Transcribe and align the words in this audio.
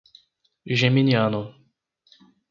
Geminiano 0.79 1.41